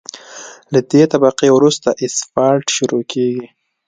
[0.73, 3.45] له دې طبقې وروسته اسفالټ شروع کیږي